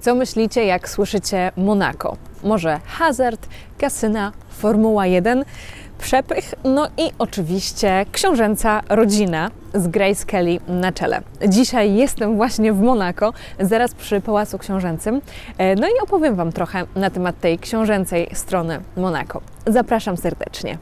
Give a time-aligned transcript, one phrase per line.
[0.00, 2.16] Co myślicie, jak słyszycie Monako?
[2.42, 5.44] Może hazard, kasyna, Formuła 1,
[5.98, 11.22] przepych, no i oczywiście książęca rodzina z Grace Kelly na czele.
[11.48, 15.20] Dzisiaj jestem właśnie w Monako, zaraz przy Pałacu Książęcym,
[15.58, 19.40] e, no i opowiem Wam trochę na temat tej książęcej strony Monako.
[19.66, 20.78] Zapraszam serdecznie.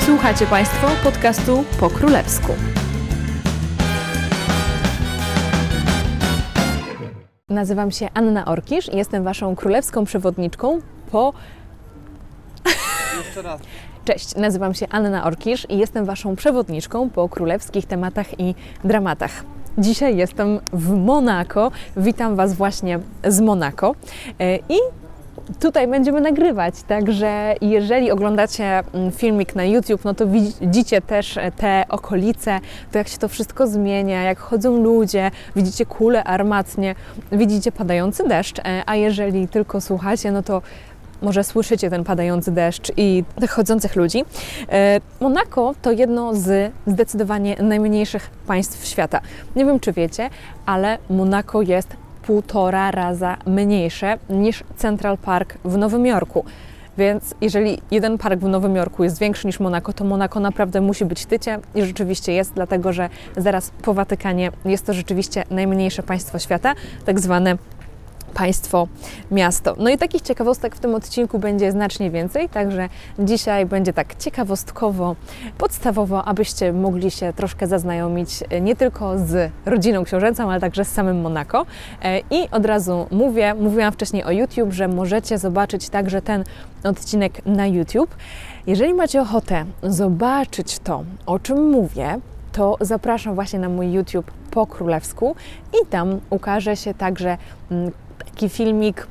[0.00, 2.52] Słuchacie Państwo podcastu po królewsku.
[7.54, 11.32] Nazywam się Anna Orkisz i jestem Waszą królewską przewodniczką po...
[13.18, 13.60] Jeszcze raz.
[14.04, 18.54] Cześć, nazywam się Anna Orkisz i jestem Waszą przewodniczką po królewskich tematach i
[18.84, 19.44] dramatach.
[19.78, 21.70] Dzisiaj jestem w Monako.
[21.96, 23.94] Witam Was właśnie z Monako.
[24.38, 24.78] E, I
[25.60, 31.52] tutaj będziemy nagrywać, także jeżeli oglądacie mm, filmik na YouTube, no to widzicie też e,
[31.52, 32.60] te okolice,
[32.92, 36.94] to jak się to wszystko zmienia, jak chodzą ludzie, widzicie kule armatnie,
[37.32, 40.62] widzicie padający deszcz, e, a jeżeli tylko słuchacie, no to
[41.22, 44.24] może słyszycie ten padający deszcz i tych chodzących ludzi.
[44.68, 49.20] E, Monako to jedno z zdecydowanie najmniejszych państw świata.
[49.56, 50.30] Nie wiem, czy wiecie,
[50.66, 51.88] ale Monako jest
[52.26, 56.44] półtora raza mniejsze niż Central Park w Nowym Jorku.
[56.98, 61.04] Więc jeżeli jeden park w Nowym Jorku jest większy niż Monako, to Monako naprawdę musi
[61.04, 66.38] być tycie i rzeczywiście jest, dlatego że zaraz po Watykanie jest to rzeczywiście najmniejsze państwo
[66.38, 67.56] świata, tak zwane
[68.34, 68.88] państwo,
[69.30, 69.74] miasto.
[69.78, 75.16] No i takich ciekawostek w tym odcinku będzie znacznie więcej, także dzisiaj będzie tak ciekawostkowo,
[75.58, 80.88] podstawowo, abyście mogli się troszkę zaznajomić e, nie tylko z rodziną książęcą, ale także z
[80.88, 81.66] samym Monako.
[82.02, 86.44] E, I od razu mówię, mówiłam wcześniej o YouTube, że możecie zobaczyć także ten
[86.84, 88.14] odcinek na YouTube.
[88.66, 92.20] Jeżeli macie ochotę zobaczyć to, o czym mówię,
[92.52, 95.36] to zapraszam właśnie na mój YouTube po królewsku
[95.72, 97.38] i tam ukaże się także
[97.70, 97.92] mm,
[98.34, 99.06] taki filmik,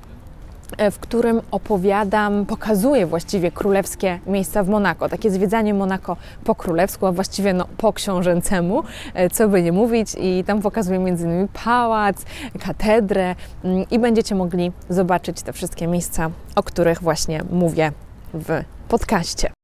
[0.77, 7.05] e, w którym opowiadam, pokazuję właściwie królewskie miejsca w Monako, takie zwiedzanie Monako po królewsku,
[7.05, 8.83] a właściwie no, po książęcemu,
[9.13, 11.47] e, co by nie mówić i tam pokazuję m.in.
[11.63, 12.25] pałac,
[12.59, 17.91] katedrę mm, i będziecie mogli zobaczyć te wszystkie miejsca, o których właśnie mówię
[18.33, 19.62] w podcaście.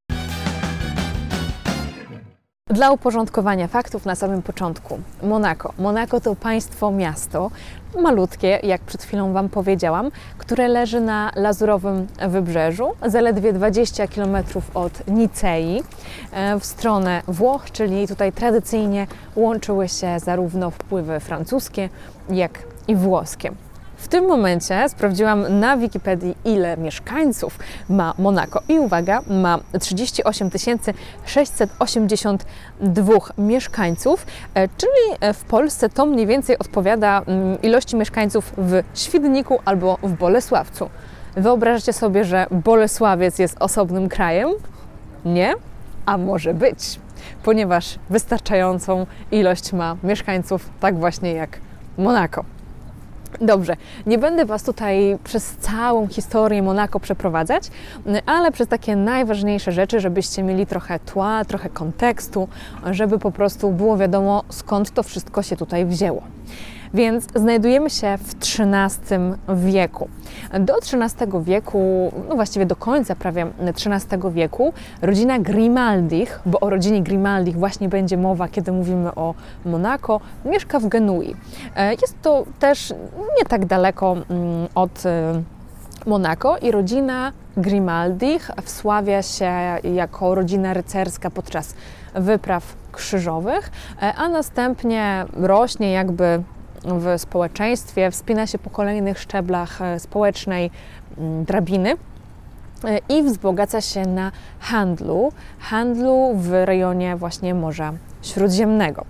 [2.70, 5.00] Dla uporządkowania faktów na samym początku.
[5.24, 5.74] Monako.
[5.80, 7.52] Monako to państwo miasto,
[8.02, 14.38] malutkie, jak przed chwilą Wam powiedziałam, które leży na lazurowym wybrzeżu, zaledwie 20 km
[14.74, 15.84] od Nicei,
[16.32, 21.90] e, w stronę Włoch, czyli tutaj tradycyjnie łączyły się zarówno wpływy francuskie,
[22.30, 23.52] jak i włoskie.
[24.00, 28.62] W tym momencie sprawdziłam na Wikipedii, ile mieszkańców ma Monako.
[28.68, 30.50] I uwaga, ma 38
[31.26, 39.60] 682 mieszkańców, e, czyli w Polsce to mniej więcej odpowiada mm, ilości mieszkańców w Świdniku
[39.66, 40.90] albo w Bolesławcu.
[41.36, 44.50] Wyobraźcie sobie, że Bolesławiec jest osobnym krajem?
[45.26, 45.54] Nie?
[46.06, 47.00] A może być,
[47.44, 51.60] ponieważ wystarczającą ilość ma mieszkańców, tak właśnie jak
[51.98, 52.59] Monako.
[53.42, 53.76] Dobrze,
[54.06, 57.64] nie będę Was tutaj przez całą historię Monako przeprowadzać,
[58.26, 62.48] ale przez takie najważniejsze rzeczy, żebyście mieli trochę tła, trochę kontekstu,
[62.92, 66.24] żeby po prostu było wiadomo, skąd to wszystko się tutaj wzięło.
[66.94, 69.20] Więc znajdujemy się w XIII
[69.56, 70.10] wieku.
[70.60, 77.02] Do XIII wieku, no właściwie do końca prawie XIII wieku, rodzina Grimaldich, bo o rodzinie
[77.02, 79.34] Grimaldich właśnie będzie mowa, kiedy mówimy o
[79.66, 81.36] Monako, mieszka w Genui.
[81.76, 82.94] E, jest to też
[83.38, 85.42] nie tak daleko mm, od e,
[86.06, 89.52] Monako i rodzina Grimaldich wsławia się
[89.84, 91.76] jako rodzina rycerska podczas
[92.16, 93.72] wypraw krzyżowych,
[94.02, 96.44] e, a następnie rośnie jakby
[96.86, 100.72] w społeczeństwie, wspina się po kolejnych szczeblach e, społecznej
[101.18, 101.94] mm, drabiny
[102.84, 109.06] e, i wzbogaca się na handlu, handlu w rejonie właśnie Morza Śródziemnego.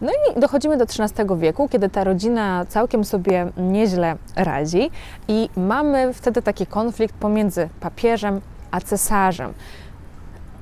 [0.00, 4.90] No i dochodzimy do XIII wieku, kiedy ta rodzina całkiem sobie nieźle radzi
[5.28, 8.40] i mamy wtedy taki konflikt pomiędzy papieżem
[8.70, 9.52] a cesarzem.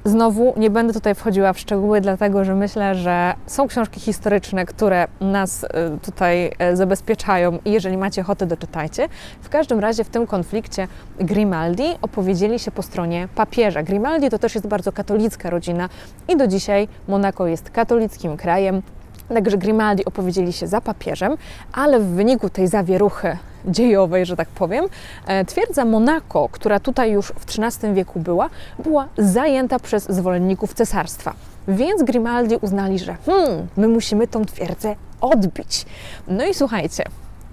[0.09, 5.09] Znowu nie będę tutaj wchodziła w szczegóły, dlatego że myślę, że są książki historyczne, które
[5.21, 5.69] nas y,
[6.03, 9.09] tutaj e, zabezpieczają i jeżeli macie ochotę, doczytajcie.
[9.43, 10.89] W każdym razie w tym konflikcie
[11.21, 13.83] Grimaldi opowiedzieli się po stronie papieża.
[13.83, 15.89] Grimaldi to też jest bardzo katolicka rodzina
[16.29, 18.83] i do dzisiaj Monako jest katolickim krajem.
[19.29, 21.37] Także Grimaldi opowiedzieli się za papieżem,
[21.73, 23.37] ale w wyniku tej zawieruchy
[23.67, 24.85] dziejowej, że tak powiem,
[25.27, 31.35] e, twierdza Monako, która tutaj już w XIII wieku była, była zajęta przez zwolenników cesarstwa.
[31.69, 35.87] Więc Grimaldi uznali, że hmm, my musimy tą twierdzę odbić.
[36.29, 37.05] No i słuchajcie,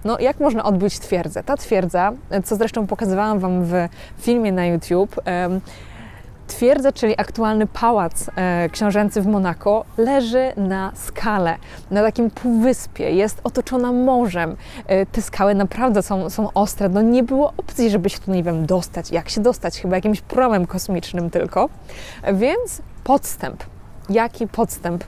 [0.06, 1.44] No, jak można odbić twierdzę?
[1.44, 2.12] Ta twierdza,
[2.44, 3.74] co zresztą pokazywałam Wam w
[4.18, 5.22] filmie na YouTube,
[6.48, 11.58] Twierdza, czyli aktualny pałac e, książęcy w Monako, leży na skale,
[11.92, 14.56] na takim półwyspie, jest otoczona morzem.
[14.88, 18.44] E, te skały naprawdę są, są ostre, no nie było opcji, żeby się tu, nie
[18.44, 19.12] wiem, dostać.
[19.12, 19.80] Jak się dostać?
[19.80, 21.70] Chyba jakimś promem kosmicznym tylko.
[22.34, 23.64] Więc podstęp.
[24.10, 25.04] Jaki podstęp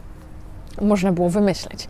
[0.82, 1.88] można było wymyślić?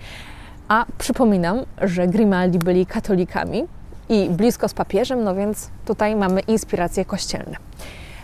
[0.67, 3.63] A przypominam, że Grimaldi byli katolikami
[4.09, 7.57] i blisko z papieżem, no więc tutaj mamy inspiracje kościelne.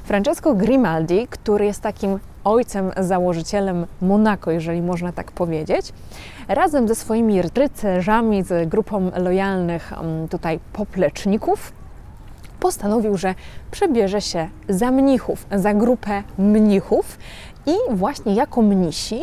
[0.04, 5.94] Francesco Grimaldi, który jest takim ojcem założycielem Monako, jeżeli można tak powiedzieć,
[6.48, 11.74] razem ze swoimi rycerzami, z grupą lojalnych mm, tutaj popleczników,
[12.60, 13.36] postanowił, że
[13.72, 17.18] przebierze się za mnichów, za grupę mnichów
[17.66, 19.20] i właśnie jako mnisi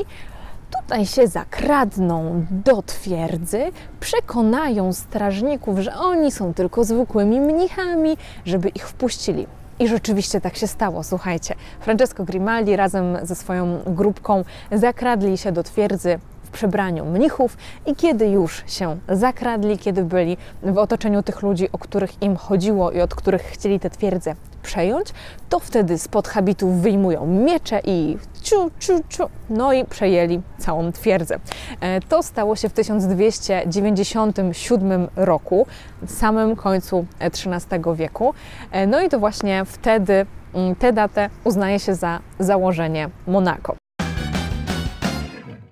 [0.79, 3.63] tutaj się zakradną do twierdzy,
[4.01, 9.47] przekonają strażników, że oni są tylko zwykłymi mnichami, żeby ich wpuścili.
[9.81, 11.03] I rzeczywiście tak się stało.
[11.03, 17.57] Słuchajcie, Francesco Grimaldi razem ze swoją grupką zakradli się do twierdzy w przebraniu mnichów
[17.87, 22.91] i kiedy już się zakradli, kiedy byli w otoczeniu tych ludzi, o których im chodziło
[22.91, 25.09] i od których chcieli tę twierdzę przejąć,
[25.49, 31.39] to wtedy spod habitów wyjmują miecze i ciu, ciu, ciu, no i przejęli całą twierdzę.
[31.81, 35.67] E, to stało się w 1297 roku,
[36.03, 38.35] w samym końcu XIII wieku.
[38.73, 43.77] E, no i to właśnie wtedy mm, tę datę uznaje się za założenie Monako.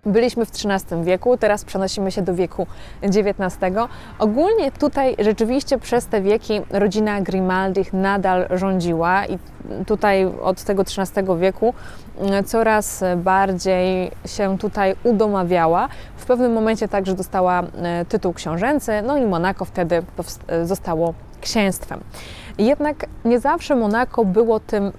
[0.08, 2.66] Byliśmy w XIII wieku, teraz przenosimy się do wieku
[3.02, 3.56] XIX.
[4.18, 9.38] Ogólnie tutaj rzeczywiście przez te wieki rodzina Grimaldi nadal rządziła i
[9.86, 11.74] tutaj od tego XIII wieku
[12.20, 15.88] mm, coraz bardziej się tutaj udomawiała.
[16.16, 20.02] W pewnym momencie także dostała e, tytuł książęcy, no i Monako wtedy
[20.64, 22.00] zostało księstwem.
[22.58, 24.92] Jednak nie zawsze Monako było tym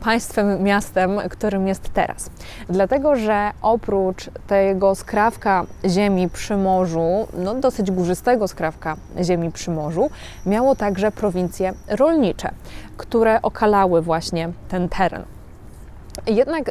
[0.00, 2.30] państwem, miastem, którym jest teraz.
[2.68, 10.10] Dlatego, że oprócz tego skrawka ziemi przy morzu, no dosyć górzystego skrawka ziemi przy morzu,
[10.46, 12.50] miało także prowincje rolnicze,
[12.96, 15.37] które okalały właśnie ten teren.
[16.26, 16.70] Jednak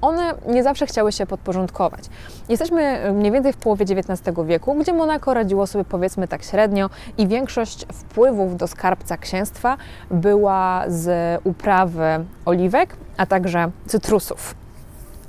[0.00, 2.04] one nie zawsze chciały się podporządkować.
[2.48, 7.26] Jesteśmy mniej więcej w połowie XIX wieku, gdzie Monako radziło sobie powiedzmy tak średnio i
[7.26, 9.76] większość wpływów do skarbca księstwa
[10.10, 12.04] była z uprawy
[12.44, 14.54] oliwek, a także cytrusów.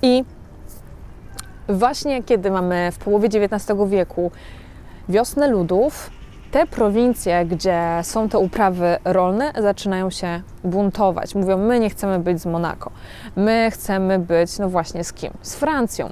[0.02, 0.26] I
[1.70, 4.32] właśnie kiedy mamy w połowie XIX wieku
[5.10, 6.10] wiosnę ludów,
[6.52, 11.36] te prowincje, gdzie są te uprawy rolne, zaczynają się buntować.
[11.36, 12.92] Mówią, my nie chcemy być z Monako,
[13.36, 15.34] my chcemy być, no właśnie, z kim?
[15.42, 16.10] Z Francją.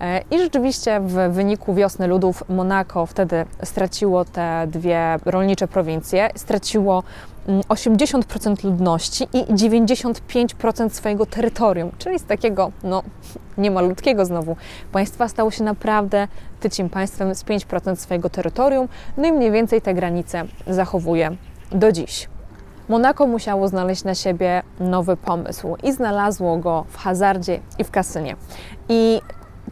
[0.00, 7.02] E, I rzeczywiście w wyniku wiosny ludów Monako wtedy straciło te dwie rolnicze prowincje, straciło
[7.68, 13.02] 80% mm, ludności i 95% swojego terytorium, czyli z takiego, no,
[13.58, 14.56] niemalutkiego znowu
[14.92, 16.28] państwa stało się naprawdę
[16.60, 21.30] tycim państwem z 5% swojego terytorium, no i mniej więcej te granice zachowuje
[21.70, 22.28] do dziś.
[22.88, 28.36] Monako musiało znaleźć na siebie nowy pomysł i znalazło go w hazardzie i w kasynie.
[28.88, 29.20] I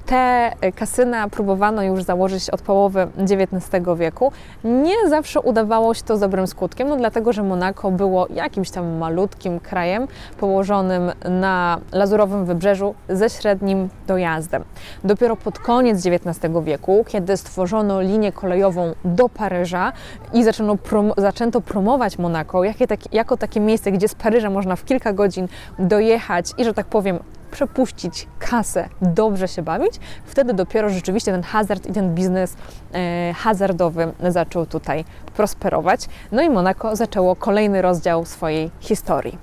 [0.07, 4.33] te kasyna próbowano już założyć od połowy XIX wieku.
[4.65, 8.99] Nie zawsze udawało się to z dobrym skutkiem, no dlatego, że Monako było jakimś tam
[8.99, 14.65] malutkim krajem położonym na lazurowym wybrzeżu ze średnim dojazdem.
[15.05, 19.93] Dopiero pod koniec XIX wieku, kiedy stworzono linię kolejową do Paryża
[20.33, 24.85] i zaczęto, prom zaczęto promować Monako jako, jako takie miejsce, gdzie z Paryża można w
[24.85, 27.19] kilka godzin dojechać i, że tak powiem,
[27.51, 29.93] przepuścić kasę, dobrze się bawić,
[30.25, 32.57] wtedy dopiero rzeczywiście ten hazard i ten biznes
[32.95, 35.05] e, hazardowy zaczął tutaj
[35.37, 36.09] prosperować.
[36.33, 39.39] No i Monako zaczęło kolejny rozdział swojej historii.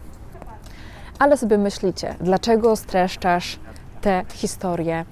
[1.20, 3.60] Ale sobie myślicie, dlaczego streszczasz
[4.02, 5.06] te historie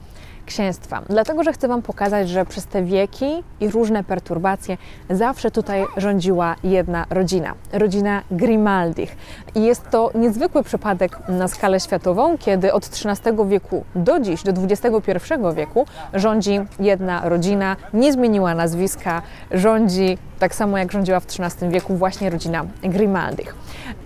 [0.46, 1.02] księstwa.
[1.10, 4.78] Dlatego, że chcę Wam pokazać, że przez te wieki i różne perturbacje
[5.10, 9.18] zawsze tutaj rządziła jedna rodzina rodzina Grimaldich.
[9.56, 14.52] I jest to niezwykły przypadek na skalę światową, kiedy od XIII wieku do dziś, do
[14.52, 15.18] XXI
[15.56, 19.22] wieku, rządzi jedna rodzina, nie zmieniła nazwiska,
[19.52, 23.56] rządzi tak samo jak rządziła w XIII wieku właśnie rodzina Grimaldich.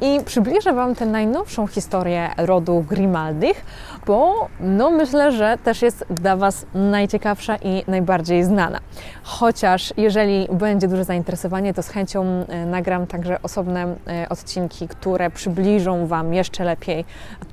[0.01, 3.65] I przybliżę Wam tę najnowszą historię rodu Grimaldich,
[4.05, 8.79] bo no myślę, że też jest dla Was najciekawsza i najbardziej znana.
[9.23, 15.29] Chociaż jeżeli będzie duże zainteresowanie, to z chęcią e, nagram także osobne e, odcinki, które
[15.29, 17.05] przybliżą Wam jeszcze lepiej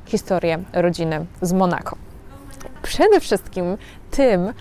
[0.06, 1.96] historię rodziny z Monako.
[2.82, 3.76] Przede wszystkim
[4.10, 4.52] tym,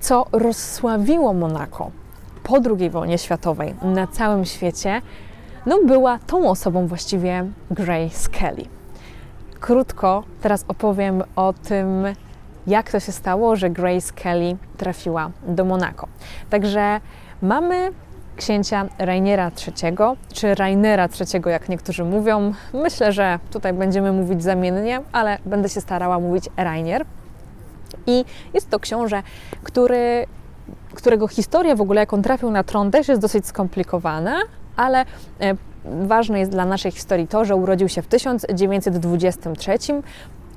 [0.00, 1.90] co rozsławiło Monako
[2.42, 5.02] po II wojnie światowej na całym świecie,
[5.66, 8.64] no była tą osobą właściwie Grace Kelly.
[9.64, 12.04] Krótko teraz opowiem o tym,
[12.66, 16.08] jak to się stało, że Grace Kelly trafiła do Monako.
[16.50, 17.00] Także
[17.42, 17.90] mamy
[18.36, 19.96] księcia Rainiera III,
[20.32, 22.52] czy Rainera III, jak niektórzy mówią.
[22.72, 27.04] Myślę, że tutaj będziemy mówić zamiennie, ale będę się starała mówić Rainier.
[28.06, 29.22] I jest to książę,
[29.62, 30.26] który,
[30.94, 34.36] którego historia w ogóle, jak on trafił na tron, też jest dosyć skomplikowana,
[34.76, 35.04] ale
[35.40, 35.54] e,
[35.84, 39.78] ważne jest dla naszej historii to, że urodził się w 1923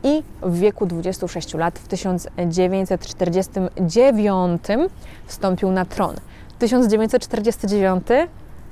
[0.04, 4.62] i w wieku 26 lat w 1949
[5.28, 6.16] wstąpił na tron.
[6.60, 8.08] 1949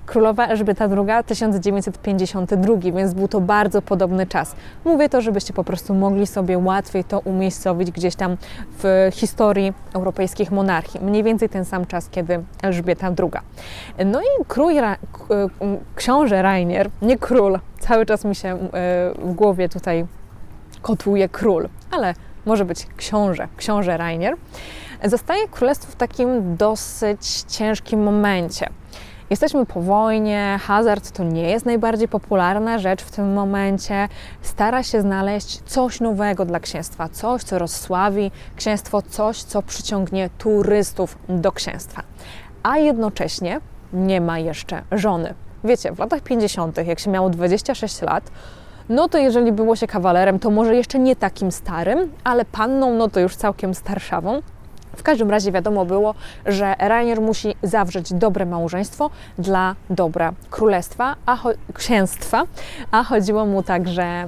[0.06, 4.56] Królowa Elżbieta II 1952, więc był to bardzo podobny czas.
[4.86, 8.38] Mówię to, żebyście po prostu mogli sobie łatwiej to umiejscowić gdzieś tam
[8.84, 11.00] w historii europejskich monarchii.
[11.02, 13.32] Mniej więcej ten sam czas, kiedy Elżbieta II.
[14.06, 14.74] No i król,
[15.96, 18.58] książę Rainier, nie król, cały czas mi się e,
[19.20, 20.06] w głowie tutaj
[20.82, 22.14] kotłuje król, ale
[22.46, 24.36] może być książę, książę Rainier,
[25.04, 28.70] zostaje królestwo w takim dosyć ciężkim momencie.
[29.30, 34.08] Jesteśmy po wojnie, hazard to nie jest najbardziej popularna rzecz w tym momencie.
[34.42, 41.18] Stara się znaleźć coś nowego dla księstwa, coś, co rozsławi księstwo, coś, co przyciągnie turystów
[41.30, 42.02] do księstwa.
[42.64, 43.60] A jednocześnie
[43.94, 45.34] nie ma jeszcze żony.
[45.64, 48.32] Wiecie, w latach 50., jak się miało 26 lat,
[48.90, 53.10] no to jeżeli było się kawalerem, to może jeszcze nie takim starym, ale panną, no
[53.10, 54.42] to już całkiem starszawą.
[54.96, 56.14] W każdym razie wiadomo było,
[56.46, 61.38] że Rainier musi zawrzeć dobre małżeństwo dla dobra królestwa, a
[61.74, 62.44] księstwa,
[62.92, 64.28] a chodziło mu także y,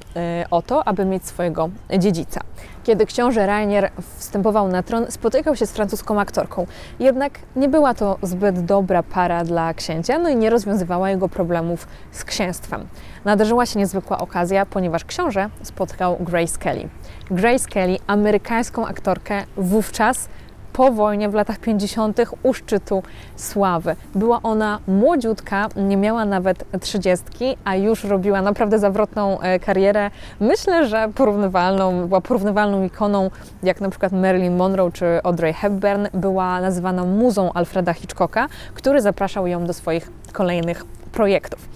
[0.51, 1.69] o to, aby mieć swojego
[1.99, 2.41] dziedzica.
[2.83, 6.67] Kiedy książę Rainier wstępował na tron, spotykał się z francuską aktorką.
[6.99, 11.87] Jednak nie była to zbyt dobra para dla księcia, no i nie rozwiązywała jego problemów
[12.11, 12.87] z księstwem.
[13.25, 16.89] Nadarzyła się niezwykła okazja, ponieważ książę spotkał Grace Kelly.
[17.31, 20.29] Grace Kelly, amerykańską aktorkę wówczas
[20.77, 22.19] po wojnie w latach 50.
[22.43, 23.03] u szczytu
[23.35, 23.95] sławy.
[24.15, 30.11] Była ona młodziutka, nie miała nawet trzydziestki, a już robiła naprawdę zawrotną e, karierę.
[30.39, 33.29] Myślę, że porównywalną, była porównywalną ikoną
[33.63, 36.07] jak na przykład Marilyn Monroe czy Audrey Hepburn.
[36.13, 41.69] Była nazywana muzą Alfreda Hitchcocka, który zapraszał ją do swoich kolejnych projektów.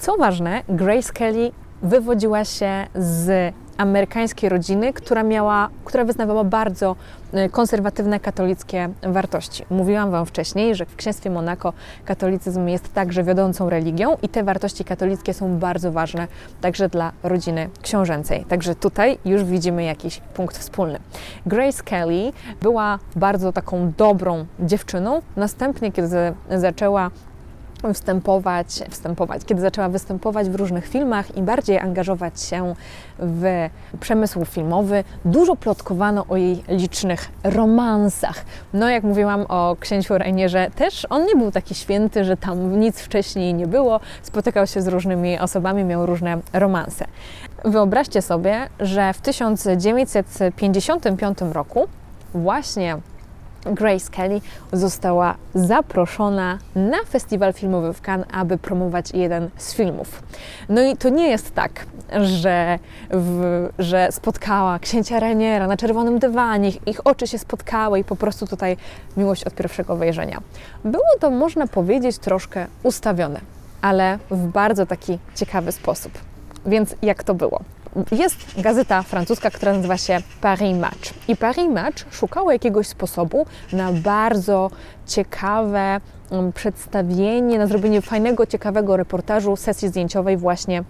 [0.00, 1.50] Co ważne, Grace Kelly
[1.82, 6.96] wywodziła się z amerykańskiej rodziny, która miała, która wyznawała bardzo
[7.34, 9.64] y, konserwatywne katolickie wartości.
[9.70, 11.72] Mówiłam Wam wcześniej, że w księstwie Monako
[12.04, 16.28] katolicyzm jest także wiodącą religią i te wartości katolickie są bardzo ważne
[16.60, 18.44] także dla rodziny książęcej.
[18.44, 20.98] Także tutaj już widzimy jakiś punkt wspólny.
[21.46, 22.32] Grace Kelly
[22.62, 25.22] była bardzo taką dobrą dziewczyną.
[25.36, 27.10] Następnie, kiedy zaczęła
[27.82, 32.74] występować, występować, kiedy zaczęła występować w różnych filmach i bardziej angażować się
[33.18, 33.68] w
[34.00, 38.44] przemysł filmowy, dużo plotkowano o jej licznych romansach.
[38.72, 43.00] No, jak mówiłam o księciu Rainierze, też on nie był taki święty, że tam nic
[43.00, 47.04] wcześniej nie było, spotykał się z różnymi osobami, miał różne romanse.
[47.64, 51.88] Wyobraźcie sobie, że w 1955 roku
[52.34, 52.96] właśnie
[53.64, 54.40] Grace Kelly
[54.72, 60.22] została zaproszona na festiwal filmowy w Cannes, aby promować jeden z filmów.
[60.68, 61.86] No i to nie jest tak,
[62.22, 62.78] że,
[63.10, 68.46] w, że spotkała księcia Rainiera na czerwonym dywanie, ich oczy się spotkały i po prostu
[68.46, 68.76] tutaj
[69.16, 70.40] miłość od pierwszego wejrzenia.
[70.84, 73.40] Było to, można powiedzieć, troszkę ustawione,
[73.82, 76.12] ale w bardzo taki ciekawy sposób.
[76.66, 77.60] Więc jak to było?
[78.12, 81.28] Jest gazeta francuska, która nazywa się Paris Match.
[81.28, 84.70] I Paris Match szukało jakiegoś sposobu na bardzo
[85.06, 90.84] ciekawe mm, przedstawienie, na zrobienie fajnego, ciekawego reportażu sesji zdjęciowej właśnie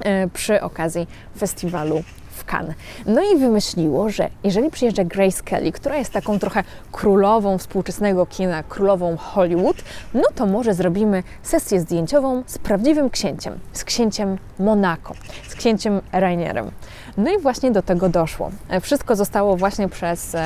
[0.00, 1.06] e, przy okazji
[1.38, 2.02] festiwalu
[2.50, 2.76] Cannes.
[3.06, 8.62] No i wymyśliło, że jeżeli przyjeżdża Grace Kelly, która jest taką trochę królową współczesnego kina,
[8.62, 9.76] królową Hollywood,
[10.14, 15.14] no to może zrobimy sesję zdjęciową z prawdziwym księciem, z księciem Monaco,
[15.48, 16.70] z księciem Rainierem.
[17.16, 18.50] No i właśnie do tego doszło.
[18.80, 20.36] Wszystko zostało właśnie przez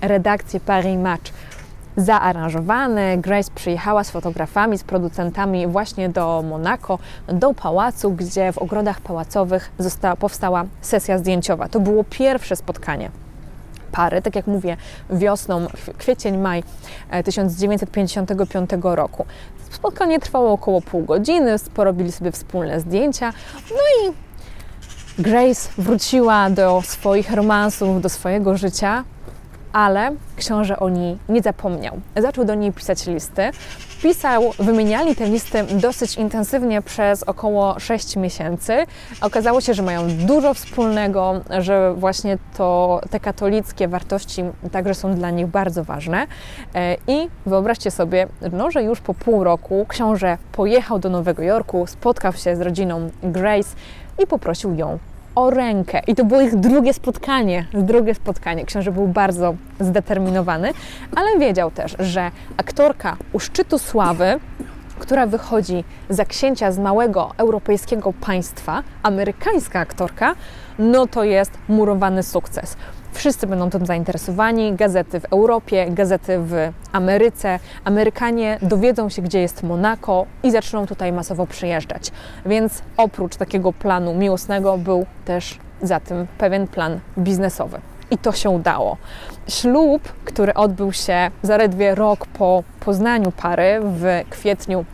[0.00, 1.32] redakcję Paris Match
[1.96, 3.18] zaaranżowane.
[3.18, 9.70] Grace przyjechała z fotografami, z producentami właśnie do Monako, do pałacu, gdzie w ogrodach pałacowych
[9.78, 11.68] została, powstała sesja zdjęciowa.
[11.68, 13.10] To było pierwsze spotkanie
[13.92, 14.76] pary, tak jak mówię,
[15.10, 15.66] wiosną,
[15.98, 16.62] kwiecień, maj
[17.24, 19.26] 1955 e, roku.
[19.70, 23.32] Spotkanie trwało około pół godziny, porobili sobie wspólne zdjęcia,
[23.70, 24.12] no i
[25.18, 29.04] Grace wróciła do swoich romansów, do swojego życia
[29.72, 32.00] ale książę o niej nie zapomniał.
[32.16, 33.50] Zaczął do niej pisać listy
[34.02, 38.72] Pisał, wymieniali te listy dosyć intensywnie przez około 6 miesięcy.
[39.20, 45.30] Okazało się, że mają dużo wspólnego, że właśnie to te katolickie wartości także są dla
[45.30, 46.26] nich bardzo ważne.
[46.74, 51.86] E, I wyobraźcie sobie, no, że już po pół roku książę pojechał do Nowego Jorku,
[51.86, 53.76] spotkał się z rodziną Grace
[54.22, 54.98] i poprosił ją
[55.34, 56.00] o rękę.
[56.06, 58.64] I to było ich drugie spotkanie, drugie spotkanie.
[58.64, 60.72] Książę był bardzo zdeterminowany,
[61.16, 64.40] ale wiedział też, że aktorka u szczytu sławy,
[64.98, 70.34] która wychodzi za księcia z małego europejskiego państwa, amerykańska aktorka,
[70.78, 72.76] no to jest murowany sukces.
[73.12, 74.72] Wszyscy będą tym zainteresowani.
[74.72, 77.58] Gazety w Europie, gazety w Ameryce.
[77.84, 82.10] Amerykanie dowiedzą się, gdzie jest Monako i zaczną tutaj masowo przyjeżdżać.
[82.46, 87.80] Więc oprócz takiego planu miłosnego był też za tym pewien plan biznesowy.
[88.10, 88.96] I to się udało.
[89.48, 94.84] Ślub, który odbył się zaledwie rok po poznaniu pary w kwietniu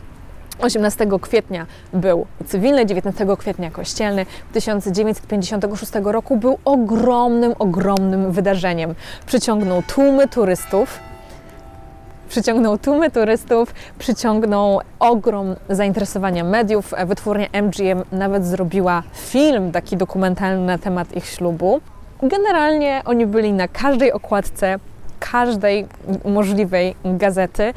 [0.59, 4.25] 18 kwietnia był cywilny, 19 kwietnia kościelny.
[4.53, 8.95] 1956 roku był ogromnym, ogromnym wydarzeniem.
[9.25, 10.99] Przyciągnął tłumy turystów.
[12.29, 16.93] Przyciągnął tłumy turystów, przyciągnął ogrom zainteresowania mediów.
[17.05, 21.81] Wytwórnia MGM nawet zrobiła film taki dokumentalny na temat ich ślubu.
[22.23, 24.79] Generalnie oni byli na każdej okładce
[25.19, 25.87] każdej
[26.25, 27.73] możliwej gazety.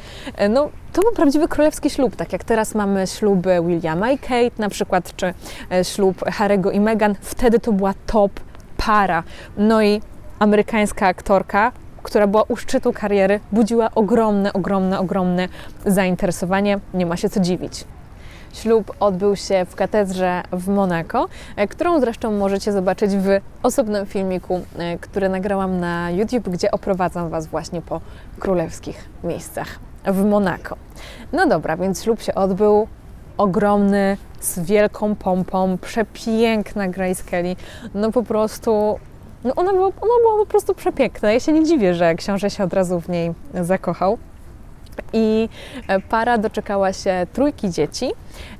[0.49, 4.69] No, to był prawdziwy królewski ślub, tak jak teraz mamy śluby Williama i Kate na
[4.69, 5.33] przykład, czy
[5.71, 7.15] e, ślub Harry'ego i Meghan.
[7.21, 8.31] Wtedy to była top
[8.77, 9.23] para.
[9.57, 10.01] No i
[10.39, 11.71] amerykańska aktorka,
[12.03, 15.47] która była u szczytu kariery, budziła ogromne, ogromne, ogromne
[15.85, 16.79] zainteresowanie.
[16.93, 17.85] Nie ma się co dziwić.
[18.53, 23.27] Ślub odbył się w katedrze w Monako, e, którą zresztą możecie zobaczyć w
[23.63, 28.01] osobnym filmiku, e, który nagrałam na YouTube, gdzie oprowadzam Was właśnie po
[28.39, 29.67] królewskich miejscach
[30.05, 30.75] w Monako.
[31.33, 32.87] No dobra, więc ślub się odbył
[33.37, 37.55] ogromny, z wielką pompą, przepiękna Grace Kelly.
[37.93, 38.99] No po prostu,
[39.43, 41.31] no ona, była, ona była po prostu przepiękna.
[41.31, 44.17] Ja się nie dziwię, że książę się od razu w niej zakochał.
[45.13, 45.49] I
[45.87, 48.11] e, para doczekała się trójki dzieci: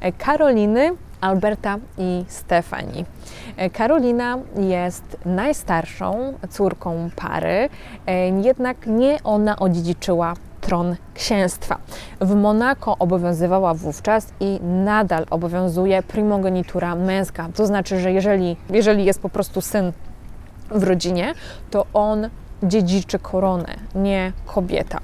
[0.01, 0.91] e, Karoliny,
[1.21, 3.05] Alberta i Stefani.
[3.57, 7.69] E, Karolina jest najstarszą córką pary,
[8.41, 11.77] jednak nie ona odziedziczyła tron księstwa.
[12.21, 17.49] W Monako obowiązywała wówczas i nadal obowiązuje primogenitura męska.
[17.55, 19.91] To znaczy, że jeżeli, jeżeli jest po prostu syn
[20.71, 21.33] w rodzinie,
[21.71, 22.29] to on
[22.63, 24.99] dziedziczy koronę, nie kobieta.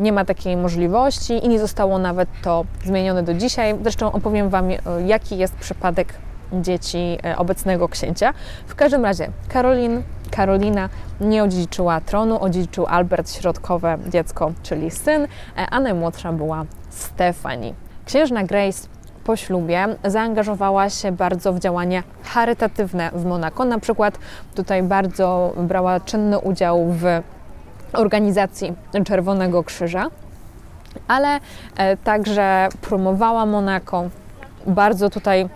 [0.00, 3.74] Nie ma takiej możliwości i nie zostało nawet to zmienione do dzisiaj.
[3.82, 4.68] Zresztą opowiem Wam,
[5.06, 6.14] jaki jest przypadek
[6.52, 8.34] dzieci e, obecnego księcia.
[8.66, 10.88] W każdym razie, Karolin Karolina
[11.20, 15.26] nie odziedziczyła tronu, odziedziczył Albert, środkowe dziecko, czyli syn, e,
[15.70, 17.74] a najmłodsza była Stefani.
[18.04, 18.88] Księżna Grace
[19.24, 23.64] po ślubie zaangażowała się bardzo w działania charytatywne w Monako.
[23.64, 24.18] Na przykład
[24.54, 27.04] tutaj bardzo brała czynny udział w
[27.92, 28.72] organizacji
[29.04, 30.06] Czerwonego Krzyża,
[31.08, 31.40] ale
[31.76, 34.04] e, także promowała Monako.
[34.66, 35.48] Bardzo tutaj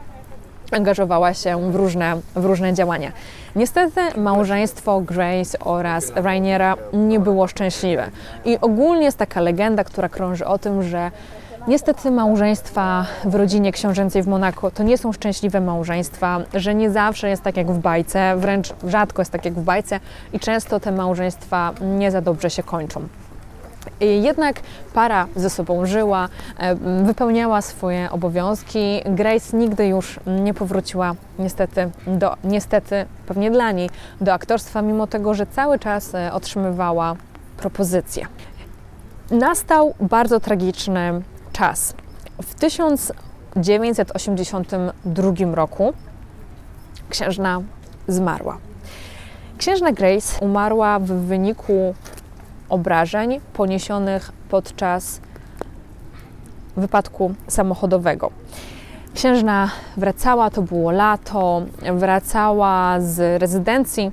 [0.72, 3.12] angażowała się w różne, w różne działania.
[3.56, 8.10] Niestety małżeństwo Grace oraz Rainiera nie było szczęśliwe.
[8.44, 11.10] I ogólnie jest taka legenda, która krąży o tym, że
[11.68, 17.28] Niestety małżeństwa w rodzinie książęcej w Monako to nie są szczęśliwe małżeństwa, że nie zawsze
[17.28, 20.00] jest tak jak w bajce, wręcz rzadko jest tak jak w bajce
[20.32, 23.08] i często te małżeństwa nie za dobrze się kończą.
[24.00, 24.60] Jednak
[24.94, 26.28] para ze sobą żyła,
[27.04, 29.00] wypełniała swoje obowiązki.
[29.06, 35.34] Grace nigdy już nie powróciła niestety, do, niestety pewnie dla niej, do aktorstwa, mimo tego,
[35.34, 37.16] że cały czas e, otrzymywała
[37.56, 38.26] propozycje.
[39.30, 41.22] Nastał bardzo tragiczny
[41.54, 41.94] czas.
[42.42, 45.92] W 1982 roku
[47.10, 47.62] księżna
[48.08, 48.58] zmarła.
[49.58, 51.94] Księżna Grace umarła w wyniku
[52.68, 55.20] obrażeń poniesionych podczas
[56.76, 58.30] wypadku samochodowego.
[59.14, 61.62] Księżna wracała, to było lato,
[61.92, 64.12] wracała z rezydencji.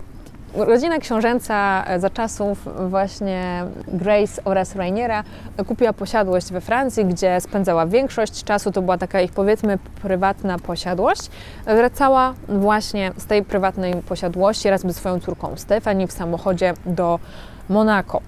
[0.55, 5.23] Rodzina książęca za czasów właśnie Grace oraz Rainiera
[5.67, 8.71] kupiła posiadłość we Francji, gdzie spędzała większość czasu.
[8.71, 11.29] To była taka ich powiedzmy prywatna posiadłość.
[11.65, 17.19] Wracała właśnie z tej prywatnej posiadłości razem ze swoją córką Stefani w samochodzie do
[17.69, 18.21] Monako.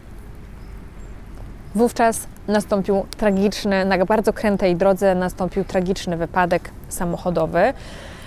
[1.76, 7.74] Wówczas nastąpił tragiczny, na bardzo krętej drodze nastąpił tragiczny wypadek samochodowy.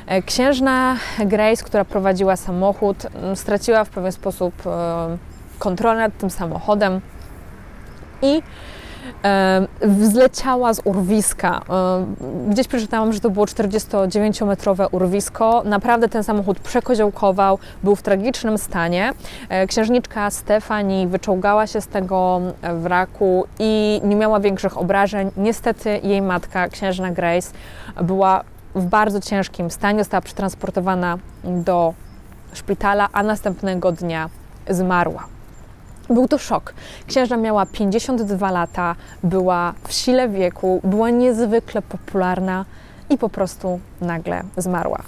[0.07, 5.17] E, księżna Grace, która prowadziła samochód, straciła w pewien sposób e,
[5.59, 7.01] kontrolę nad tym samochodem
[8.23, 8.43] i
[9.83, 11.61] Wzleciała z urwiska.
[12.49, 15.63] Gdzieś przeczytałam, że to było 49-metrowe urwisko.
[15.65, 19.13] Naprawdę ten samochód przekoziołkował, był w tragicznym stanie.
[19.49, 22.41] E, księżniczka Stefani wyczołgała się z tego
[22.75, 25.31] wraku i nie miała większych obrażeń.
[25.37, 27.53] Niestety jej matka, księżna Grace,
[28.03, 28.45] była
[28.77, 29.99] w bardzo ciężkim stanie.
[29.99, 31.95] Została przetransportowana do
[32.53, 34.31] szpitala, a następnego dnia
[34.71, 35.27] zmarła.
[36.11, 36.75] Był to szok.
[37.07, 42.65] Księżna miała 52 lata, była w sile wieku, była niezwykle popularna
[43.11, 44.99] i po prostu nagle zmarła.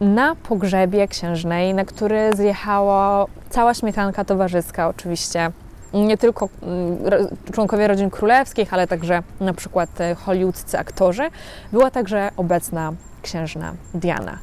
[0.00, 5.50] Na pogrzebie księżnej, na który zjechała cała śmietanka towarzyska, oczywiście,
[5.92, 6.98] nie tylko mm,
[7.52, 11.30] członkowie rodzin królewskich, ale także na przykład e, hollywoodzcy aktorzy,
[11.72, 14.38] była także obecna księżna Diana.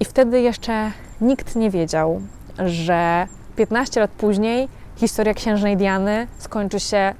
[0.00, 2.20] I wtedy jeszcze nikt nie wiedział,
[2.66, 3.26] że
[3.56, 7.14] 15 lat później historia księżnej Diany skończy się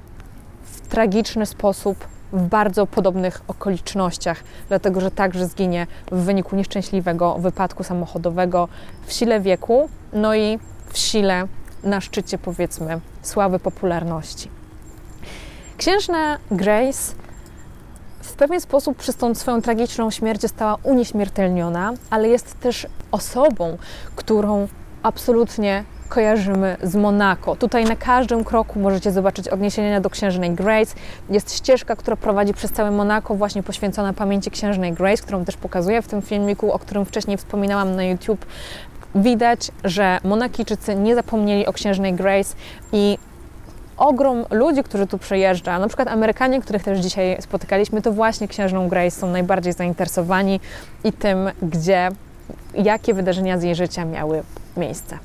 [0.63, 7.83] w tragiczny sposób w bardzo podobnych okolicznościach, dlatego że także zginie w wyniku nieszczęśliwego wypadku
[7.83, 8.67] samochodowego
[9.05, 11.47] w sile wieku, no i w sile
[11.83, 14.49] na szczycie powiedzmy sławy popularności.
[15.77, 17.13] Księżna Grace
[18.21, 23.77] w pewien sposób przez tą swoją tragiczną śmierć została unieśmiertelniona, ale jest też osobą,
[24.15, 24.67] którą
[25.03, 27.55] absolutnie kojarzymy z Monako.
[27.55, 30.95] Tutaj na każdym kroku możecie zobaczyć odniesienia do księżnej Grace.
[31.29, 36.01] Jest ścieżka, która prowadzi przez całe Monako, właśnie poświęcona pamięci księżnej Grace, którą też pokazuję
[36.01, 38.45] w tym filmiku, o którym wcześniej wspominałam na YouTube.
[39.15, 42.55] Widać, że Monakijczycy nie zapomnieli o księżnej Grace
[42.93, 43.17] i
[43.97, 48.89] ogrom ludzi, którzy tu przyjeżdża, na przykład Amerykanie, których też dzisiaj spotykaliśmy, to właśnie księżną
[48.89, 50.59] Grace są najbardziej zainteresowani
[51.03, 52.09] i tym, gdzie,
[52.73, 54.43] jakie wydarzenia z jej życia miały
[54.77, 55.17] miejsce.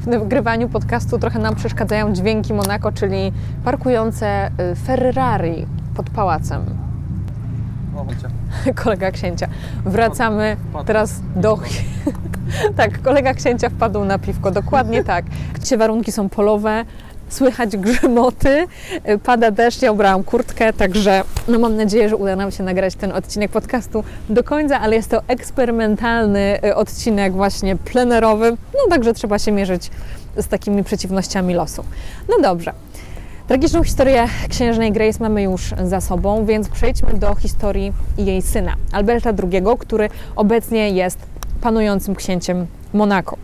[0.00, 3.32] W nagrywaniu podcastu trochę nam przeszkadzają dźwięki Monako, czyli
[3.64, 6.64] parkujące y, Ferrari pod pałacem.
[8.84, 9.48] Kolega księcia.
[9.84, 11.58] Wracamy teraz do.
[12.76, 15.24] tak, kolega księcia wpadł na piwko, dokładnie tak.
[15.54, 16.84] Gdzie warunki są polowe,
[17.28, 18.66] słychać grzymoty,
[19.24, 23.12] pada deszcz, ja ubrałam kurtkę, także no mam nadzieję, że uda nam się nagrać ten
[23.12, 29.38] odcinek podcastu do końca, ale jest to eksperymentalny y, odcinek właśnie plenerowy, no także trzeba
[29.38, 29.90] się mierzyć
[30.36, 31.84] z takimi przeciwnościami losu.
[32.28, 32.72] No dobrze.
[33.48, 39.30] Tragiczną historię księżnej Grace mamy już za sobą, więc przejdźmy do historii jej syna, Alberta
[39.30, 41.18] II, który obecnie jest
[41.60, 43.36] panującym księciem Monako.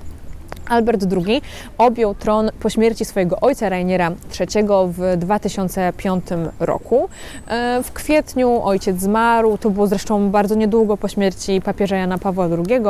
[0.70, 1.42] Albert II
[1.78, 6.24] objął tron po śmierci swojego ojca Rainiera III w 2005
[6.60, 7.08] roku.
[7.48, 12.44] E, w kwietniu ojciec zmarł, to było zresztą bardzo niedługo po śmierci papieża Jana Pawła
[12.46, 12.80] II.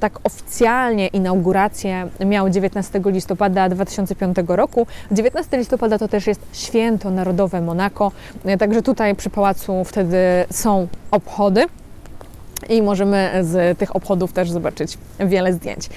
[0.00, 4.86] Tak oficjalnie inaugurację miał 19 listopada 2005 roku.
[5.10, 8.12] 19 listopada to też jest święto narodowe Monako,
[8.44, 10.18] e, także tutaj przy pałacu wtedy
[10.50, 11.66] są obchody
[12.68, 15.88] i możemy z tych obchodów też zobaczyć wiele zdjęć.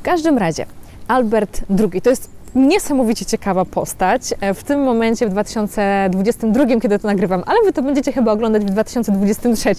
[0.00, 0.66] W każdym razie
[1.08, 4.22] Albert II to jest niesamowicie ciekawa postać.
[4.40, 8.62] E, w tym momencie, w 2022, kiedy to nagrywam, ale Wy to będziecie chyba oglądać
[8.62, 9.74] w 2023,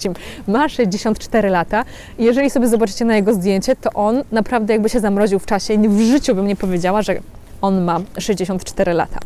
[0.48, 1.84] ma 64 lata.
[2.18, 5.78] Jeżeli sobie zobaczycie na jego zdjęcie, to on naprawdę jakby się zamroził w czasie.
[5.78, 7.14] W życiu bym nie powiedziała, że
[7.62, 9.18] on ma 64 lata.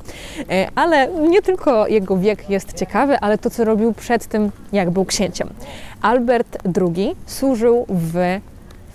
[0.50, 4.90] E, ale nie tylko jego wiek jest ciekawy, ale to, co robił przed tym, jak
[4.90, 5.48] był księciem.
[6.02, 8.40] Albert II służył w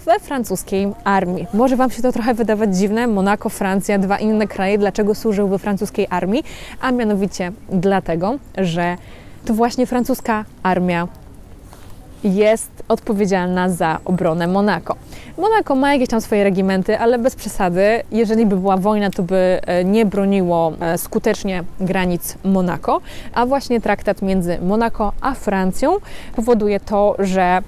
[0.05, 1.47] we francuskiej armii.
[1.53, 5.59] Może Wam się to trochę wydawać dziwne, Monako, Francja, dwa inne kraje, dlaczego służył we
[5.59, 6.43] francuskiej armii?
[6.81, 8.97] A mianowicie dlatego, że
[9.45, 11.07] to właśnie francuska armia
[12.23, 14.95] jest odpowiedzialna za obronę Monako.
[15.37, 18.03] Monako ma jakieś tam swoje regimenty, ale bez przesady.
[18.11, 23.01] Jeżeli by była wojna, to by e, nie broniło e, skutecznie granic Monako,
[23.33, 25.97] a właśnie traktat między Monako a Francją
[26.35, 27.61] powoduje to, że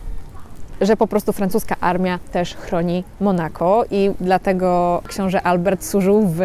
[0.81, 6.39] że po prostu francuska armia też chroni Monako i dlatego książę Albert służył w,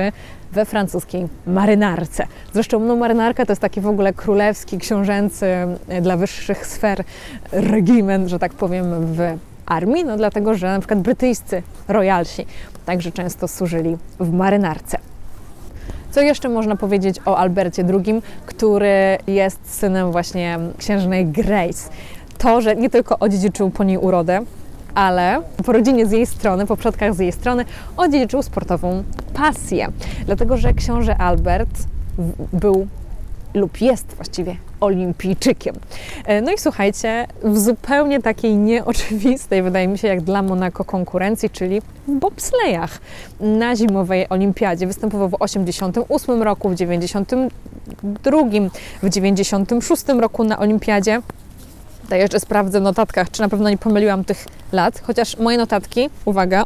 [0.52, 2.26] we francuskiej marynarce.
[2.52, 5.46] Zresztą no, marynarka to jest taki w ogóle królewski, książęcy
[5.88, 7.04] e, dla wyższych sfer
[7.52, 9.20] regiment, że tak powiem, w
[9.66, 12.46] armii, no dlatego, że na przykład brytyjscy royalsi
[12.86, 14.98] także często służyli w marynarce.
[16.10, 21.90] Co jeszcze można powiedzieć o Albercie II, który jest synem właśnie księżnej Grace?
[22.38, 24.40] To, że nie tylko odziedziczył po niej urodę,
[24.94, 27.64] ale po rodzinie z jej strony, po przodkach z jej strony,
[27.96, 29.88] odziedziczył sportową pasję.
[30.26, 31.70] Dlatego, że książę Albert
[32.52, 32.86] był
[33.54, 35.74] lub jest właściwie olimpijczykiem.
[36.24, 41.50] E, no i słuchajcie, w zupełnie takiej nieoczywistej, wydaje mi się, jak dla Monako konkurencji,
[41.50, 43.00] czyli w bobslejach
[43.40, 44.86] na zimowej olimpiadzie.
[44.86, 48.38] Występował w 88 roku, w 92,
[49.02, 51.22] w 96 roku na olimpiadzie.
[52.08, 56.10] Tutaj jeszcze sprawdzę w notatkach, czy na pewno nie pomyliłam tych lat, chociaż moje notatki,
[56.24, 56.64] uwaga,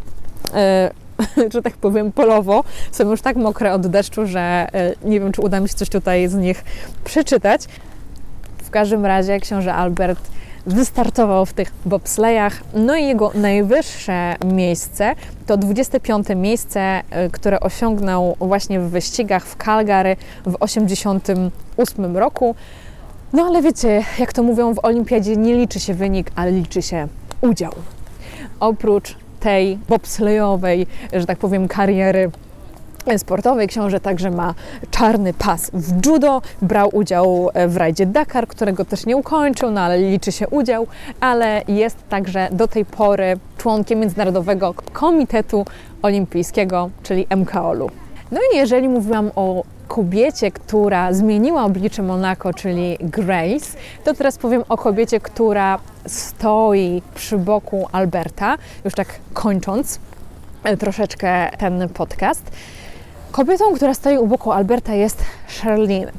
[1.36, 4.68] yy, że tak powiem, polowo, są już tak mokre od deszczu, że
[5.02, 6.64] yy, nie wiem, czy uda mi się coś tutaj z nich
[7.04, 7.64] przeczytać.
[8.64, 10.30] W każdym razie książę Albert
[10.66, 15.14] wystartował w tych bobslejach, no i jego najwyższe miejsce
[15.46, 22.54] to 25 miejsce, y, które osiągnął właśnie w wyścigach w Calgary w 88 roku.
[23.32, 27.08] No ale wiecie, jak to mówią w olimpiadzie, nie liczy się wynik, ale liczy się
[27.40, 27.72] udział.
[28.60, 32.30] Oprócz tej bobslejowej, że tak powiem, kariery
[33.18, 33.68] sportowej.
[33.68, 34.54] Książę także ma
[34.90, 39.98] czarny pas w judo, brał udział w rajdzie Dakar, którego też nie ukończył, no ale
[39.98, 40.86] liczy się udział,
[41.20, 45.64] ale jest także do tej pory członkiem Międzynarodowego Komitetu
[46.02, 47.90] Olimpijskiego, czyli MKOL-u.
[48.30, 54.64] No i jeżeli mówiłam o kobiecie, która zmieniła oblicze Monako, czyli Grace, to teraz powiem
[54.68, 59.98] o kobiecie, która stoi przy boku Alberta, już tak kończąc
[60.64, 62.42] e, troszeczkę ten podcast.
[63.32, 65.24] Kobietą, która stoi u boku Alberta jest
[65.62, 66.12] Charlene.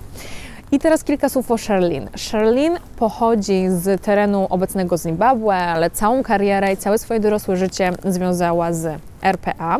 [0.73, 2.09] I teraz kilka słów o Charlene.
[2.31, 8.73] Charlene pochodzi z terenu obecnego Zimbabwe, ale całą karierę i całe swoje dorosłe życie związała
[8.73, 9.77] z RPA.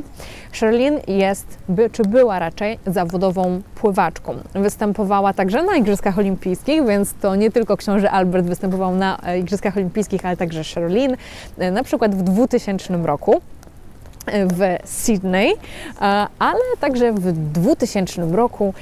[0.60, 4.36] Charlene jest, by, czy była raczej, zawodową pływaczką.
[4.53, 9.77] Występowała także na Igrzyskach Olimpijskich, więc to nie tylko książę Albert występował na e, Igrzyskach
[9.77, 11.17] Olimpijskich, ale także Charlene,
[11.58, 13.41] e, na przykład w 2000 roku
[14.25, 15.53] e, w Sydney,
[16.39, 18.73] ale także w 2000 roku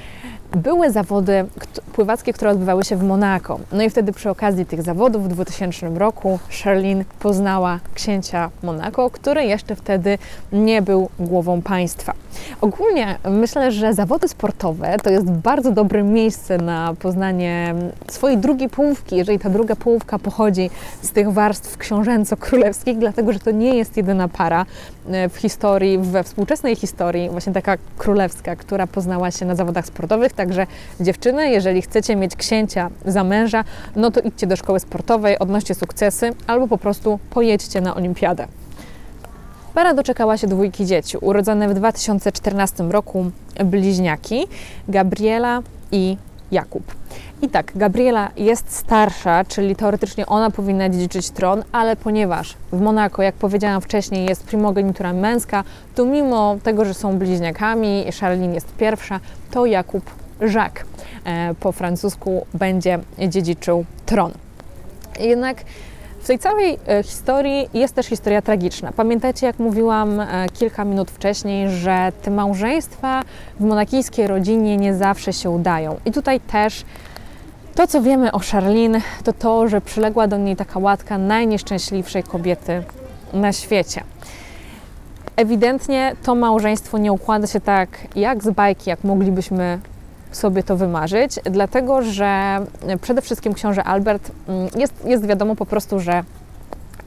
[0.55, 1.45] były zawody
[1.93, 3.59] pływackie, które odbywały się w Monako.
[3.71, 9.45] No i wtedy przy okazji tych zawodów w 2000 roku Charlene poznała księcia Monako, który
[9.45, 10.17] jeszcze wtedy
[10.51, 12.13] nie był głową państwa.
[12.61, 17.75] Ogólnie myślę, że zawody sportowe to jest bardzo dobre miejsce na poznanie
[18.07, 20.69] swojej drugiej połówki, jeżeli ta druga połówka pochodzi
[21.01, 24.65] z tych warstw książęco-królewskich, dlatego że to nie jest jedyna para
[25.07, 30.33] e, w historii, we współczesnej historii, właśnie taka królewska, która poznała się na zawodach sportowych.
[30.41, 30.67] Także
[30.99, 33.63] dziewczyny, jeżeli chcecie mieć księcia za męża,
[33.95, 38.47] no to idźcie do szkoły sportowej, odnoście sukcesy albo po prostu pojedźcie na olimpiadę.
[39.73, 43.31] Para doczekała się dwójki dzieci, urodzone w 2014 roku
[43.65, 44.47] bliźniaki,
[44.87, 46.17] Gabriela i
[46.51, 46.83] Jakub.
[47.41, 53.21] I tak, Gabriela jest starsza, czyli teoretycznie ona powinna dziedziczyć tron, ale ponieważ w Monako,
[53.21, 55.63] jak powiedziałam wcześniej, jest primogenitura męska,
[55.95, 59.19] to mimo tego, że są bliźniakami, Charlene jest pierwsza,
[59.51, 60.85] to Jakub Jacques
[61.25, 64.31] e, po francusku będzie dziedziczył tron.
[65.19, 65.63] Jednak
[66.21, 68.91] w tej całej e, historii jest też historia tragiczna.
[68.91, 73.21] Pamiętacie, jak mówiłam e, kilka minut wcześniej, że te małżeństwa
[73.59, 75.97] w monakijskiej rodzinie nie zawsze się udają.
[76.05, 76.85] I tutaj też
[77.75, 82.83] to, co wiemy o Charlene, to to, że przyległa do niej taka łatka najnieszczęśliwszej kobiety
[83.33, 84.03] na świecie.
[85.35, 89.79] Ewidentnie to małżeństwo nie układa się tak jak z bajki, jak moglibyśmy
[90.31, 92.59] sobie to wymarzyć, dlatego że
[93.01, 96.23] przede wszystkim książę Albert mm, jest, jest wiadomo po prostu, że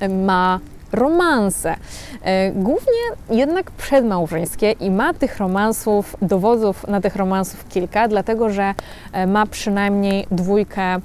[0.08, 0.60] ma
[0.94, 1.74] romanse,
[2.22, 8.74] e, głównie jednak przedmałżeńskie i ma tych romansów, dowodów na tych romansów kilka, dlatego że
[9.12, 11.00] e, ma przynajmniej dwójkę e,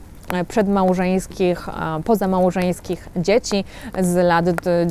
[0.48, 1.70] przedmałżeńskich,
[2.06, 3.64] pozamałżeńskich dzieci
[4.00, 4.46] z lat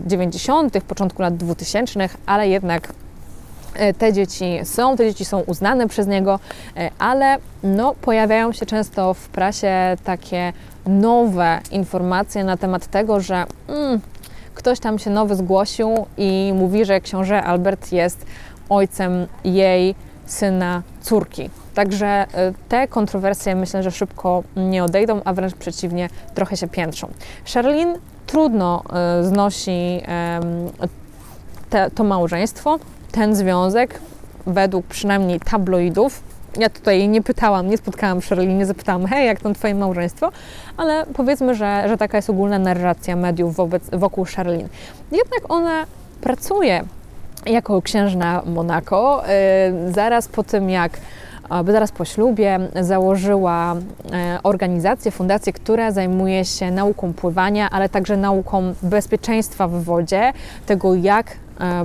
[0.06, 2.92] 90., początku lat 2000, ale jednak
[3.98, 6.40] te dzieci są, te dzieci są uznane przez niego,
[6.76, 10.52] e, ale no, pojawiają się często w prasie takie
[10.86, 14.00] nowe informacje na temat tego, że mm,
[14.54, 18.26] ktoś tam się nowy zgłosił i mówi, że książę Albert jest
[18.68, 19.94] ojcem jej
[20.26, 21.50] syna córki.
[21.74, 22.26] Także e,
[22.68, 27.08] te kontrowersje myślę, że szybko nie odejdą, a wręcz przeciwnie, trochę się piętrzą.
[27.54, 27.94] Charlene
[28.26, 28.82] trudno
[29.22, 30.02] znosi
[31.70, 32.78] te, to małżeństwo,
[33.12, 34.00] ten związek,
[34.46, 36.22] według przynajmniej tabloidów,
[36.58, 40.30] ja tutaj nie pytałam, nie spotkałam Shirley, nie zapytałam, hej, jak tam Twoje małżeństwo,
[40.76, 44.68] ale powiedzmy, że, że taka jest ogólna narracja mediów wobec, wokół Charlene.
[45.12, 45.86] Jednak ona
[46.20, 46.84] pracuje
[47.46, 49.22] jako księżna Monako,
[49.84, 50.98] yy, zaraz po tym jak
[51.66, 53.74] zaraz po ślubie założyła
[54.12, 60.32] e, organizację, fundację, która zajmuje się nauką pływania, ale także nauką bezpieczeństwa w wodzie,
[60.66, 61.26] tego jak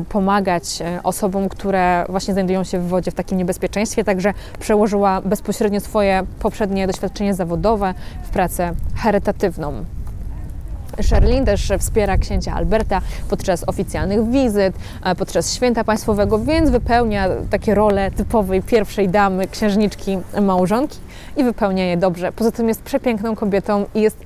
[0.10, 5.80] pomagać e, osobom, które właśnie znajdują się w wodzie w takim niebezpieczeństwie, także przełożyła bezpośrednio
[5.80, 9.86] swoje poprzednie doświadczenie zawodowe w pracę charytatywną.
[11.02, 14.76] Sherlin też wspiera księcia Alberta podczas oficjalnych wizyt,
[15.18, 20.98] podczas święta państwowego, więc wypełnia takie role typowej pierwszej damy, księżniczki, małżonki
[21.38, 22.32] i wypełnia je dobrze.
[22.32, 24.18] Poza tym jest przepiękną kobietą i jest,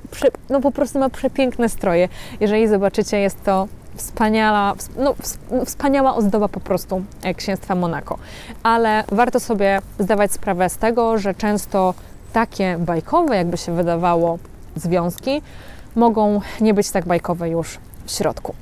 [0.50, 2.08] no po prostu ma przepiękne stroje.
[2.40, 5.14] Jeżeli zobaczycie, jest to wspaniała, no,
[5.50, 7.02] no, wspaniała ozdoba po prostu
[7.36, 8.18] księstwa Monako.
[8.62, 11.94] Ale warto sobie zdawać sprawę z tego, że często
[12.32, 14.38] takie bajkowe, jakby się wydawało,
[14.76, 15.42] związki
[15.96, 18.54] mogą nie być tak bajkowe już w środku.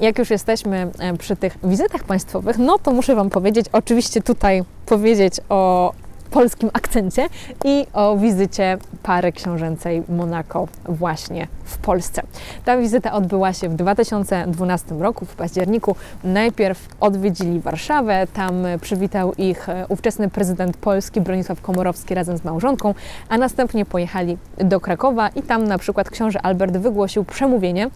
[0.00, 4.64] Jak już jesteśmy e, przy tych wizytach państwowych, no to muszę Wam powiedzieć, oczywiście tutaj
[4.86, 5.92] powiedzieć o
[6.32, 7.28] polskim akcencie
[7.64, 12.22] i o wizycie pary książęcej Monako właśnie w Polsce.
[12.64, 15.96] Ta wizyta odbyła się w 2012 roku, w październiku.
[16.24, 22.94] Najpierw odwiedzili Warszawę, tam przywitał ich e, ówczesny prezydent Polski Bronisław Komorowski razem z małżonką,
[23.28, 27.90] a następnie pojechali do Krakowa i tam na przykład książę Albert wygłosił przemówienie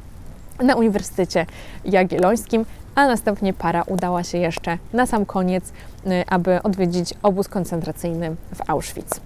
[0.62, 1.46] na Uniwersytecie
[1.84, 2.64] Jagiellońskim,
[2.96, 5.64] a następnie para udała się jeszcze na sam koniec,
[6.06, 9.20] y, aby odwiedzić obóz koncentracyjny w Auschwitz.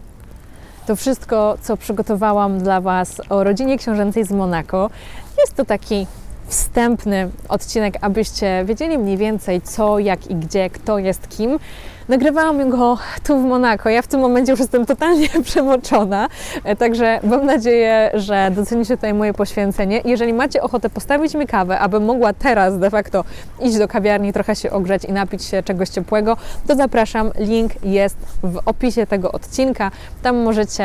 [0.86, 4.90] To wszystko, co przygotowałam dla Was o rodzinie książęcej z Monako.
[5.38, 6.06] Jest to taki
[6.46, 11.58] wstępny odcinek, abyście wiedzieli mniej więcej co, jak i gdzie, kto jest kim.
[12.08, 13.88] Nagrywałam go tu w Monako.
[13.88, 16.28] Ja w tym momencie już jestem totalnie przemoczona,
[16.64, 20.02] e, także mam nadzieję, że docenicie tutaj moje poświęcenie.
[20.04, 23.24] Jeżeli macie ochotę postawić mi kawę, abym mogła teraz de facto
[23.60, 26.36] iść do kawiarni, trochę się ogrzać i napić się czegoś ciepłego,
[26.66, 27.30] to zapraszam.
[27.38, 29.90] Link jest w opisie tego odcinka.
[30.22, 30.84] Tam możecie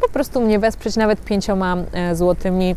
[0.00, 2.76] po prostu mnie wesprzeć nawet pięcioma e, złotymi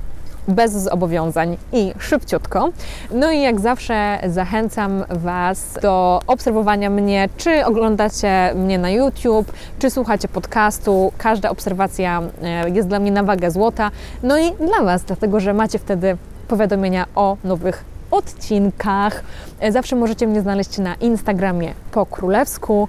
[0.50, 2.70] bez zobowiązań i szybciutko.
[3.12, 9.90] No i jak zawsze zachęcam Was do obserwowania mnie, czy oglądacie mnie na YouTube, czy
[9.90, 11.12] słuchacie podcastu.
[11.18, 13.92] Każda obserwacja e, jest dla mnie na wagę złota.
[14.24, 19.24] No i dla Was, dlatego że macie wtedy powiadomienia o nowych odcinkach.
[19.60, 22.88] E, zawsze możecie mnie znaleźć na Instagramie po królewsku.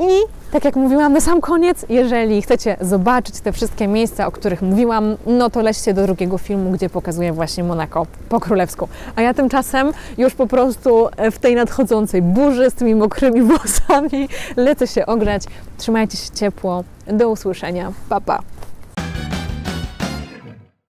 [0.00, 4.62] I tak jak mówiłam na sam koniec, jeżeli chcecie zobaczyć te wszystkie miejsca, o których
[4.62, 8.88] mówiłam, no to lećcie do drugiego filmu, gdzie pokazuję właśnie Monako po królewsku.
[9.16, 14.86] A ja tymczasem już po prostu w tej nadchodzącej burzy z tymi mokrymi włosami lecę
[14.86, 15.42] się ograć.
[15.78, 16.84] Trzymajcie się ciepło.
[17.06, 17.92] Do usłyszenia.
[18.08, 18.55] Pa, pa.